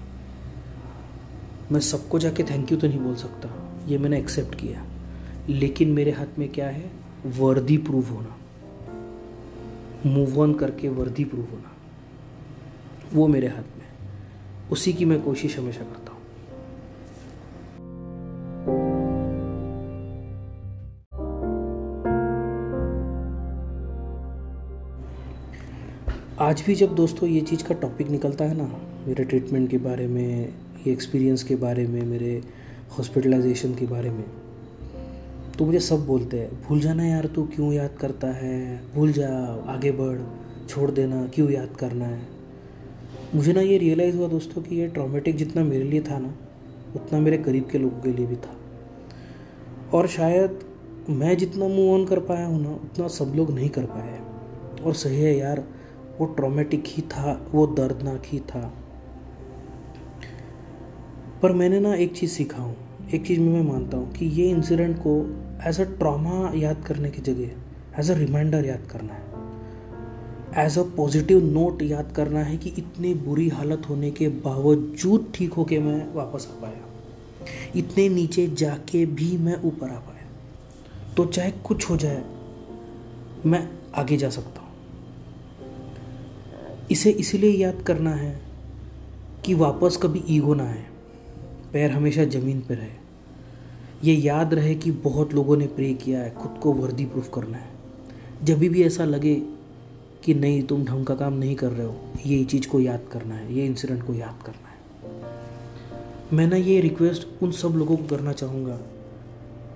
मैं 1.72 1.80
सबको 1.80 2.20
जाके 2.20 2.44
थैंक 2.44 2.72
यू 2.72 2.78
तो 2.78 2.88
नहीं 2.88 3.00
बोल 3.00 3.16
सकता। 3.16 3.74
ये 3.88 3.98
मैंने 3.98 4.20
एक्सेप्ट 4.20 4.56
किया। 4.56 4.86
लेकिन 5.50 5.90
मेरे 5.90 6.12
हाथ 6.12 6.40
में 6.40 6.50
क्या 6.50 6.68
है? 6.68 6.92
वर्दी 7.26 7.78
प्रूव 7.78 8.06
होना। 8.10 8.38
मूव 10.06 10.40
ऑन 10.40 10.54
करके 10.54 10.90
वर्दी 10.90 11.26
प्रूव 11.26 11.46
होना। 11.46 11.72
वो 13.14 13.28
मेरे 13.28 13.48
हाथ 13.48 13.64
में 13.64 13.88
उसी 14.72 14.94
की 14.94 15.06
मैं 15.06 15.22
कोशिश 15.22 15.60
हमेशा 15.60 15.82
करता 15.82 16.11
हूँ। 16.11 16.11
आज 26.52 26.64
भी 26.68 26.74
जब 26.76 26.96
दोस्तों 26.96 27.30
ये 27.30 27.42
चीज़ 27.42 27.64
का 27.64 27.76
टॉपिक 27.76 28.10
निकलता 28.10 28.46
है 28.46 28.56
ना, 28.58 28.64
मेरे 29.08 29.24
ट्रीटमेंट 29.24 29.70
के 29.70 29.78
बारे 29.78 30.08
में, 30.08 30.54
ये 30.88 30.92
एक्सपीरियंस 30.94 31.44
के 31.44 31.56
बारे 31.56 31.88
में, 31.88 32.02
मेरे 32.02 32.44
हॉस्पिटलाइजेशन 32.98 33.76
के 33.76 33.86
बारे 33.86 34.10
में 34.10 34.24
तो 35.58 35.66
मुझे 35.66 35.80
सब 35.80 36.06
बोलते 36.08 36.40
हैं, 36.40 36.62
भूल 36.64 36.80
जाना 36.80 37.06
यार 37.06 37.26
तू, 37.26 37.44
क्यों 37.44 37.74
याद 37.74 37.96
करता 38.00 38.28
है? 38.28 38.82
भूल 38.96 39.12
जा, 39.12 39.30
आगे 39.68 39.92
बढ़, 39.92 40.20
छोड़ 40.70 40.92
देना, 40.92 41.28
क्यों 41.28 41.50
याद 41.52 41.78
करना 41.80 42.06
है? 42.06 42.28
मुझे 43.36 43.54
ना 43.54 43.62
ये 43.62 43.78
रियलाइज़ 43.78 44.18
हुआ 44.18 44.28
दोस्तों 44.28 44.62
कि 44.62 44.76
ये 44.76 44.88
ट्रॉमेटिक 44.88 45.38
जितना 45.38 45.64
मेरे 45.64 45.84
लिए 45.84 46.02
था 46.02 46.20
ना, 46.20 46.36
उतना 46.96 47.20
मेरे 47.20 47.38
करीब 47.38 47.70
के 47.72 47.78
लोगों 47.78 48.02
के 48.02 48.14
लिए 48.14 48.26
भी 48.26 48.36
था। 48.36 48.58
और 49.94 50.08
शायद 50.08 50.60
मैं 51.10 51.38
जितना 51.38 51.68
मूव 51.68 51.94
ऑन 51.94 52.06
कर 52.06 52.20
पाया 52.20 52.46
हूँ 52.46 52.64
ना, 52.64 52.70
उतना 52.70 53.08
सब 53.08 53.34
लोग 53.36 53.52
नहीं 53.52 53.70
कर 53.70 53.86
पाए 53.86 54.20
और 54.84 54.94
सही 54.94 55.22
है 55.22 55.38
यार 55.38 55.64
वो 56.22 56.26
ट्रॉमेटिक 56.28 56.84
ही 56.88 57.02
था, 57.02 57.50
वो 57.54 57.68
दर्दनाक 57.68 58.24
ही 58.26 58.40
था। 58.40 58.60
पर 61.42 61.52
मैंने 61.52 61.80
ना 61.80 61.94
एक 61.96 62.16
चीज़ 62.16 62.32
सीखा 62.32 62.62
हूँ, 62.62 62.76
एक 63.14 63.26
चीज़ 63.26 63.40
में 63.40 63.50
मैं 63.54 63.72
मानता 63.72 63.98
हूँ 63.98 64.12
कि 64.12 64.26
ये 64.26 64.50
इंसिडेंट 64.50 64.98
को 64.98 65.14
एज 65.70 65.82
अ 65.82 65.84
ट्रॉमा 65.84 66.52
याद 66.56 66.84
करने 66.88 67.10
की 67.10 67.22
जगह 67.22 68.00
एज 68.00 68.12
अ 68.12 68.14
रिमाइंडर 68.14 68.66
याद 68.66 68.88
करना 68.92 69.14
है। 69.14 70.66
एज 70.66 70.78
अ 70.80 70.84
पॉजिटिव 70.84 71.44
नोट 71.44 71.82
याद 71.82 72.12
करना 72.12 72.40
है 72.40 72.58
कि 72.58 72.70
इतनी 72.70 73.14
बुरी 73.14 73.50
हालत 73.50 73.90
होने 73.90 74.12
के 74.12 74.28
बावजूद 74.28 75.32
ठीक 75.36 75.54
होके 75.54 75.80
मैं 75.80 76.14
वापस 76.14 76.48
आ 76.52 76.62
पाया। 76.62 76.86
इतने 77.76 78.10
नीचे 78.10 78.48
जाके 78.48 79.06
भी 79.06 79.38
मैं 79.38 79.62
ऊपर 79.64 79.90
आ 79.90 80.00
पाया। 80.00 80.28
तो 81.18 81.26
चाहे 81.26 81.52
कुछ 81.52 81.90
हो 81.90 81.98
जाए, 81.98 82.24
मैं 83.46 83.70
आगे 83.96 84.18
जा 84.18 84.30
सकता 84.30 84.61
हूँ। 84.61 84.61
इसे 86.92 87.12
इसलिए 87.12 87.52
याद 87.52 87.82
करना 87.88 88.16
है 88.16 88.42
कि 89.46 89.54
वापस 89.54 90.00
कभी 90.02 90.24
ईगो 90.30 90.54
ना 90.54 90.64
आए। 90.64 90.86
पैर 91.74 91.92
हमेशा 91.92 92.24
ज़मीन 92.24 92.62
पर 92.62 92.76
रहे। 92.76 92.90
ये 94.04 94.16
याद 94.16 94.54
रहे 94.54 94.76
कि 94.76 94.92
बहुत 94.92 95.34
लोगों 95.34 95.58
ने 95.58 95.68
प्रे 95.68 95.94
किया 95.94 96.20
है, 96.20 96.36
खुद 96.36 96.60
को 96.64 96.74
वर्दी 96.74 97.06
प्रूफ 97.06 97.32
करना 97.34 97.58
है। 97.58 97.70
जब 98.44 98.60
भी 98.60 98.84
ऐसा 98.84 99.06
लगे 99.06 99.36
कि 100.24 100.34
नहीं, 100.34 100.64
तुम 100.64 100.86
ढंग 100.86 101.06
का 101.06 101.16
काम 101.16 101.34
नहीं 101.34 101.56
कर 101.56 101.70
रहे 101.72 101.88
हो, 101.88 101.96
ये 102.26 102.44
चीज़ 102.44 102.68
को 102.68 102.80
याद 102.80 103.02
करना 103.12 103.36
है, 103.36 103.56
ये 103.56 103.66
इंसिडेंट 103.66 104.08
को 104.08 104.14
याद 104.14 104.44
करना 104.46 104.68
है। 104.68 104.72
मैं 106.34 106.48
ना 106.48 106.56
ये 106.56 106.82
रिक्वेस्ट 106.82 107.44
उन 107.44 107.52
सब 107.52 107.68
लोगों 107.68 107.98
को 107.98 108.04
करना 108.04 108.34
चाहूँगा, 108.34 108.80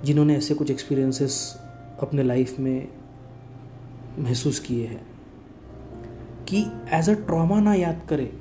जिन्होंने 0.05 0.37
ऐसे 0.37 0.53
कुछ 0.53 0.71
एक्सपीरियंसेस 0.71 1.57
अपने 1.99 2.23
लाइफ 2.23 2.59
में 2.59 2.87
महसूस 4.19 4.59
किए 4.59 4.87
हैं। 4.87 5.14
कि 6.49 6.65
एज 6.89 7.09
अ 7.09 7.13
ट्रॉमा 7.13 7.59
ना 7.59 7.73
याद 7.73 8.01
करे 8.09 8.33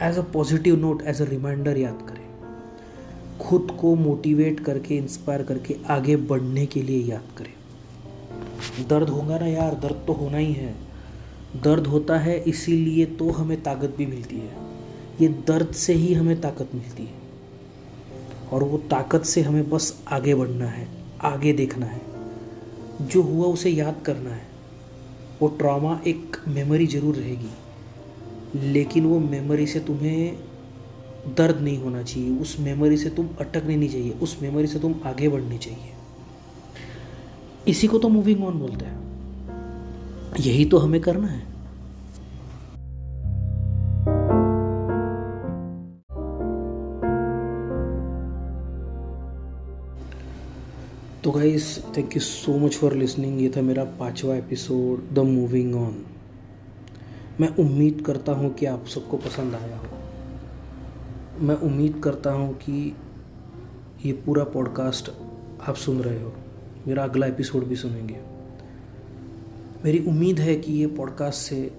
as 0.00 0.18
a 0.18 0.22
positive 0.22 0.76
note 0.76 1.02
as 1.02 1.22
a 1.22 1.24
reminder 1.24 1.78
याद 1.78 1.98
करे। 2.08 2.22
खुद 3.44 3.78
को 3.80 3.94
मोटिवेट 3.94 4.60
करके 4.60 4.96
इंस्पायर 4.96 5.42
करके 5.42 5.76
आगे 5.90 6.16
बढ़ने 6.16 6.66
के 6.66 6.82
लिए 6.82 7.02
याद 7.02 7.24
करे। 7.38 7.62
दर्द 8.84 9.08
होगा 9.08 9.38
ना 9.38 9.46
यार, 9.46 9.74
दर्द 9.74 10.04
तो 10.06 10.12
होना 10.12 10.38
ही 10.38 10.52
है। 10.52 10.74
दर्द 11.64 11.86
होता 11.86 12.18
है, 12.18 12.38
इसीलिए 12.38 13.06
तो 13.06 13.30
हमें 13.30 13.62
ताकत 13.62 13.94
भी 13.98 14.06
मिलती 14.06 14.36
है। 14.36 14.56
ये 15.20 15.28
दर्द 15.28 15.72
से 15.72 15.92
ही 15.92 16.14
हमें 16.14 16.40
ताकत 16.40 16.68
मिलती 16.74 17.02
है। 17.02 17.22
और 18.52 18.64
वो 18.64 18.78
ताकत 18.78 19.22
से 19.22 19.42
हमें 19.42 19.70
बस 19.70 20.04
आगे 20.08 20.34
बढ़ना 20.34 20.66
है, 20.66 20.88
आगे 21.22 21.52
देखना 21.52 21.86
है। 21.86 22.00
जो 23.02 23.22
हुआ 23.22 23.46
उसे 23.46 23.70
याद 23.70 23.96
करना 24.06 24.30
है। 24.30 24.51
वो 25.42 25.48
ट्रॉमा 25.48 26.00
एक 26.06 26.36
मेमोरी 26.48 26.86
ज़रूर 26.86 27.14
रहेगी। 27.14 27.48
लेकिन 28.72 29.06
वो 29.06 29.18
मेमोरी 29.18 29.66
से 29.66 29.80
तुम्हें 29.80 30.36
दर्द 31.28 31.60
नहीं 31.60 31.78
होना 31.78 32.02
चाहिए। 32.02 32.38
उस 32.38 32.56
मेमोरी 32.60 32.96
से 32.96 33.10
तुम 33.10 33.28
अटकने 33.40 33.76
नहीं 33.76 33.88
चाहिए। 33.88 34.10
उस 34.10 34.38
मेमोरी 34.42 34.66
से 34.66 34.78
तुम 34.78 34.94
आगे 35.06 35.28
बढ़नी 35.28 35.58
चाहिए। 35.58 35.92
इसी 37.68 37.86
को 37.86 37.98
तो 37.98 38.08
मूविंग 38.08 38.44
ऑन 38.44 38.58
बोलते 38.58 38.84
हैं। 38.84 39.02
यही 40.40 40.64
तो 40.64 40.78
हमें 40.78 41.00
करना 41.00 41.26
है। 41.26 41.51
तो 51.24 51.30
guys 51.30 51.84
thank 51.96 52.14
you 52.16 52.20
so 52.20 52.58
much 52.58 52.76
for 52.76 52.92
listening 52.92 53.42
ये 53.42 53.52
था 53.56 53.62
मेरा 53.62 53.84
पांचवा 53.84 54.36
एपिसोड 54.36 55.14
द 55.14 55.18
मूविंग 55.18 55.76
ऑन 55.76 56.04
मैं 57.40 57.48
उम्मीद 57.56 58.02
करता 58.06 58.32
हूँ 58.32 58.54
कि 58.54 58.66
आप 58.66 58.86
सबको 58.86 59.16
पसंद 59.16 59.54
आया 59.54 59.76
हो। 59.76 59.86
मैं 61.40 61.54
उम्मीद 61.54 62.00
करता 62.04 62.32
हूँ 62.32 62.54
कि 62.54 62.96
ये 64.06 64.12
पूरा 64.12 64.44
पॉडकास्ट 64.44 65.10
आप 65.68 65.74
सुन 65.74 66.00
रहे 66.00 66.22
हो। 66.22 66.32
मेरा 66.86 67.04
अगला 67.04 67.26
एपिसोड 67.26 67.64
भी 67.64 67.76
सुनेंगे। 67.76 68.16
मेरी 69.84 69.98
उम्मीद 69.98 70.40
है 70.40 70.56
कि 70.56 70.72
ये 70.72 70.86
पॉडकास्ट 70.86 71.38
से 71.38 71.70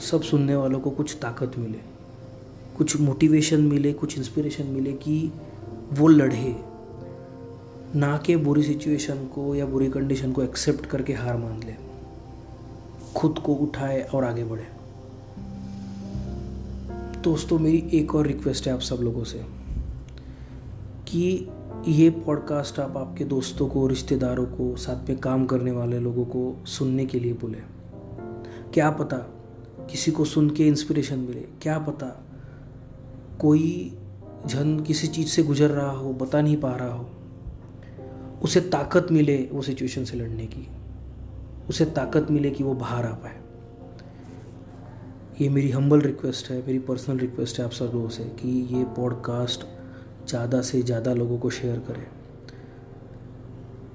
सब 0.00 0.22
सुनने 0.22 0.56
वालों 0.56 0.80
को 0.80 0.90
कुछ 0.90 1.18
ताकत 1.22 1.52
मिले, 1.58 1.78
कुछ 2.78 3.00
मोटिवेशन 3.00 3.62
मिले, 3.62 3.92
कुछ 3.92 4.18
इंस्पिरेशन 4.18 4.66
मिले 4.66 4.92
कि 4.92 5.32
वो 5.92 6.08
लड़े। 6.08 6.71
ना 7.96 8.18
के 8.18 8.36
बुरी 8.36 8.62
सिचुएशन 8.62 9.14
को 9.14 9.54
या 9.54 9.66
बुरी 9.66 9.90
कंडीशन 9.90 10.32
को 10.32 10.42
एक्सेप्ट 10.42 10.86
करके 10.86 11.12
हार 11.12 11.36
मान 11.36 11.62
ले। 11.62 11.74
खुद 13.14 13.38
को 13.38 13.54
उठाए 13.54 14.02
और 14.02 14.24
आगे 14.24 14.44
बढ़े। 14.44 14.66
दोस्तों, 17.20 17.58
मेरी 17.58 17.90
एक 17.92 18.14
और 18.14 18.26
रिक्वेस्ट 18.26 18.66
है 18.66 18.72
आप 18.72 18.80
सब 18.80 18.96
लोगों 18.96 19.24
से 19.24 19.44
कि 21.08 21.48
ये 21.88 22.10
पॉडकास्ट 22.10 22.80
आप 22.80 22.96
आपके 22.96 23.24
दोस्तों 23.24 23.68
को, 23.68 23.86
रिश्तेदारों 23.86 24.46
को, 24.46 24.76
साथ 24.76 25.08
में 25.08 25.18
काम 25.18 25.46
करने 25.46 25.70
वाले 25.70 26.00
लोगों 26.00 26.24
को 26.24 26.64
सुनने 26.66 27.06
के 27.06 27.20
लिए 27.20 27.32
बोले। 27.32 27.58
क्या 28.74 28.90
पता 28.90 29.16
किसी 29.90 30.10
को 30.10 30.24
सुन 30.24 30.50
के 30.50 30.68
इंस्पिरेशन 30.68 31.18
मिले? 31.18 31.40
क्या 31.40 31.78
पता 31.78 32.26
कोई 33.38 33.98
जन 34.46 34.80
किसी 34.80 35.06
चीज़ 35.06 35.28
से 35.28 35.42
गुजर 35.42 35.70
रहा 35.70 35.90
हो, 35.90 36.12
बता 36.12 36.40
नहीं 36.40 36.56
पा 36.56 36.76
रहा 36.76 36.94
हो? 36.94 37.10
उसे 38.42 38.60
ताकत 38.60 39.06
मिले 39.10 39.36
वो 39.52 39.62
सिचुएशन 39.62 40.04
से 40.04 40.16
लड़ने 40.16 40.46
की। 40.46 40.66
उसे 41.70 41.84
ताकत 41.92 42.30
मिले 42.30 42.50
कि 42.50 42.64
वो 42.64 42.74
बाहर 42.74 43.06
आ 43.06 43.12
पाए। 43.14 43.40
ये 45.40 45.48
मेरी 45.48 45.70
हम्बल 45.70 46.00
रिक्वेस्ट 46.00 46.50
है, 46.50 46.56
मेरी 46.58 46.78
पर्सनल 46.78 47.18
रिक्वेस्ट 47.18 47.58
है 47.58 47.64
आप 47.64 47.70
सब 47.70 47.90
लोगों 47.94 48.08
से 48.08 48.24
कि 48.40 48.48
ये 48.76 48.84
पॉडकास्ट 48.96 49.64
ज़्यादा 50.28 50.60
से 50.62 50.82
ज़्यादा 50.82 51.14
लोगों 51.14 51.38
को 51.38 51.50
शेयर 51.50 51.78
करें। 51.78 52.06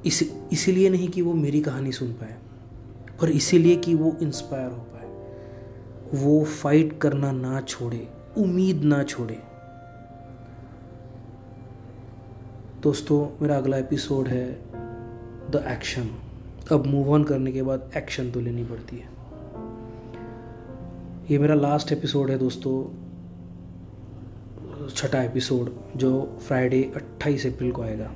इस, 0.06 0.22
इसीलिए 0.52 0.90
नहीं 0.90 1.08
कि 1.08 1.22
वो 1.22 1.34
मेरी 1.34 1.62
कहानी 1.62 1.92
सुन 1.92 2.12
पाए, 2.14 2.36
पर 3.22 3.30
इसीलिए 3.30 3.76
कि 3.76 3.96
वो 3.96 4.16
इंस्पायर 4.22 4.72
हो 4.72 4.78
पाए। 4.78 6.20
वो 6.20 6.44
फाइट 6.44 6.98
करना 7.00 7.32
ना 7.32 7.62
छोड़े, 7.62 8.08
उम्मीद 8.38 8.84
ना 8.84 9.04
छोड़े। 9.04 9.40
दोस्तों, 12.82 13.28
मेरा 13.42 13.58
अगला 13.58 13.78
एपिसोड 13.78 14.28
है 14.28 14.46
द 15.52 15.64
एक्शन 15.68 16.10
अब 16.72 16.86
मूव 16.86 17.10
ऑन 17.12 17.24
करने 17.24 17.52
के 17.52 17.62
बाद 17.62 17.92
एक्शन 17.98 18.32
तो 18.32 18.40
लेनी 18.40 18.64
पड़ती 18.64 18.98
है। 18.98 19.10
ये 21.32 21.40
मेरा 21.40 21.56
लास्ट 21.56 21.92
एपिसोड 21.92 22.32
है 22.32 22.38
दोस्तों। 22.38 22.74
छठा 24.90 25.24
एपिसोड 25.24 25.72
जो 25.96 26.40
फ्राइडे 26.48 26.92
28 26.98 27.46
अप्रैल 27.46 27.72
को 27.72 27.82
आएगा। 27.82 28.12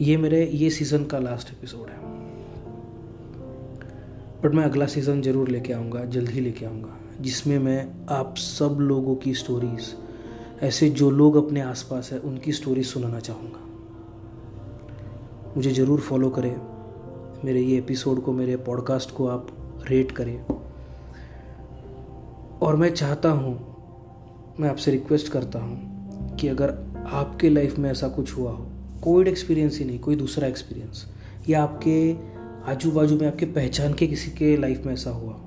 ये 0.00 0.16
मेरे, 0.16 0.46
ये 0.46 0.70
सीज़न 0.70 1.04
का 1.04 1.18
लास्ट 1.18 1.50
एपिसोड 1.50 1.88
है। 1.88 1.96
बट 4.42 4.54
मैं 4.54 4.64
अगला 4.64 4.86
सीज़न 4.86 5.22
ज़रूर 5.22 5.48
लेके 5.48 5.72
आऊँगा, 5.72 6.04
जल्द 6.04 6.28
ही 6.28 6.40
लेके 6.40 6.66
आऊँगा, 6.66 6.96
जिसमें 7.20 7.58
मैं 7.58 8.06
आप 8.10 8.36
सब 8.36 8.78
लोगों 8.80 9.16
की 9.16 9.34
स्टोरीज़ 9.34 10.11
ऐसे 10.62 10.88
जो 10.90 11.10
लोग 11.10 11.36
अपने 11.36 11.60
आसपास 11.60 12.12
है, 12.12 12.18
उनकी 12.18 12.52
स्टोरी 12.52 12.82
सुनाना 12.82 13.20
चाहूँगा। 13.20 13.60
मुझे 15.56 15.70
ज़रूर 15.70 16.00
फॉलो 16.00 16.28
करें। 16.30 16.54
मेरे 17.44 17.60
ये 17.60 17.78
एपिसोड 17.78 18.22
को, 18.22 18.32
मेरे 18.32 18.56
पॉडकास्ट 18.56 19.10
को 19.10 19.26
आप 19.26 19.46
रेट 19.90 20.12
करें। 20.12 20.38
और 22.58 22.76
मैं 22.76 22.90
चाहता 22.90 23.30
हूँ, 23.30 23.54
मैं 24.60 24.68
आपसे 24.68 24.90
रिक्वेस्ट 24.90 25.28
करता 25.28 25.58
हूँ 25.58 26.36
कि 26.36 26.48
अगर 26.48 26.70
आपके 27.12 27.50
लाइफ 27.50 27.78
में 27.78 27.90
ऐसा 27.90 28.08
कुछ 28.08 28.36
हुआ 28.36 28.52
हो 28.52 28.66
कोविड 29.02 29.28
एक्सपीरियंस 29.28 29.78
ही 29.78 29.84
नहीं, 29.84 29.98
कोई 29.98 30.16
दूसरा 30.16 30.48
एक्सपीरियंस 30.48 31.04
या 31.48 31.62
आपके 31.62 32.16
आजू 32.70 32.90
बाजू 32.90 33.18
में, 33.18 33.26
आपके 33.26 33.46
पहचान 33.46 33.94
के 33.94 34.06
किसी 34.06 34.30
के 34.30 34.56
लाइफ 34.56 34.86
में 34.86 34.92
ऐसा 34.92 35.10
हुआ 35.10 35.40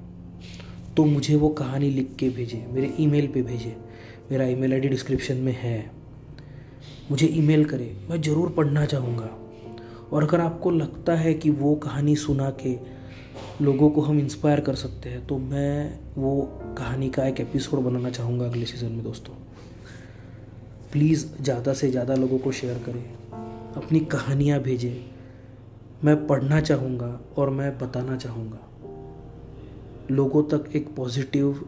तो 0.97 1.05
मुझे 1.05 1.35
वो 1.35 1.49
कहानी 1.49 1.89
लिख 1.89 2.15
के 2.19 2.29
भेजें, 2.29 2.73
मेरे 2.73 2.93
ईमेल 2.99 3.27
पे 3.27 3.41
भेजें। 3.41 3.73
मेरा 4.31 4.45
ईमेल 4.45 4.73
आईडी 4.73 4.87
डिस्क्रिप्शन 4.87 5.37
में 5.37 5.53
है। 5.53 5.91
मुझे 7.11 7.27
ईमेल 7.27 7.65
करें। 7.65 8.09
मैं 8.09 8.21
ज़रूर 8.21 8.49
पढ़ना 8.49 8.85
चाहूँगा। 8.85 9.29
और 10.11 10.23
अगर 10.23 10.39
आपको 10.39 10.71
लगता 10.71 11.15
है 11.15 11.33
कि 11.33 11.49
वो 11.49 11.75
कहानी 11.75 12.15
सुना 12.15 12.49
के 12.61 12.75
लोगों 13.61 13.89
को 13.89 14.01
हम 14.01 14.19
इंस्पायर 14.19 14.59
कर 14.59 14.75
सकते 14.75 15.09
हैं 15.09 15.25
तो 15.27 15.37
मैं 15.37 15.99
वो 16.17 16.41
कहानी 16.77 17.09
का 17.09 17.25
एक 17.25 17.39
एपिसोड 17.39 17.79
बनाना 17.79 18.09
चाहूँगा 18.09 18.45
अगले 18.45 18.65
सीज़न 18.65 18.91
में, 18.91 19.03
दोस्तों। 19.03 19.33
प्लीज़ 20.91 21.25
ज़्यादा 21.41 21.73
से 21.73 21.89
ज़्यादा 21.91 22.15
लोगों 22.15 22.37
को 22.39 22.51
शेयर 22.51 22.77
करें। 22.85 23.03
अपनी 23.75 23.99
कहानियाँ 23.99 24.59
भेजें। 24.59 25.05
मैं 26.03 26.15
पढ़ना 26.27 26.59
चाहूँगा 26.61 27.19
और 27.37 27.49
मैं 27.49 27.77
बताना 27.77 28.17
चाहूँगा। 28.17 28.59
लोगों 30.11 30.43
तक 30.43 30.75
एक 30.75 30.95
पॉजिटिव 30.95 31.67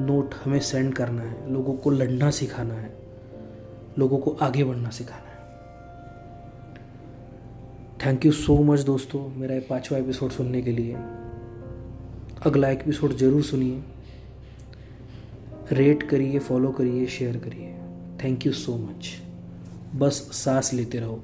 नोट 0.00 0.34
हमें 0.34 0.60
सेंड 0.60 0.94
करना 0.94 1.22
है, 1.22 1.52
लोगों 1.52 1.74
को 1.74 1.90
लड़ना 1.90 2.30
सिखाना 2.30 2.74
है, 2.74 2.92
लोगों 3.98 4.18
को 4.18 4.30
आगे 4.30 4.64
बढ़ना 4.64 4.90
सिखाना 4.90 5.26
है। 5.26 5.30
थैंक 8.06 8.26
यू 8.26 8.32
सो 8.32 8.56
मच 8.62 8.80
दोस्तों, 8.80 9.28
मेरा 9.36 9.54
ये 9.54 9.60
पाँचवा 9.60 9.98
एपिसोड 9.98 10.30
सुनने 10.30 10.62
के 10.62 10.72
लिए। 10.72 10.94
अगला 12.46 12.68
एपिसोड 12.68 13.12
ज़रूर 13.12 13.42
सुनिए। 13.42 13.82
रेट 15.72 16.02
करिए 16.02 16.38
फॉलो 16.38 16.70
करिए 16.70 17.06
शेयर 17.06 17.36
करिए। 17.36 17.74
थैंक 18.24 18.46
यू 18.46 18.52
सो 18.52 18.76
मच 18.76 19.10
बस 19.94 20.14
सांस 20.34 20.72
लेते 20.74 20.98
रहो। 20.98 21.22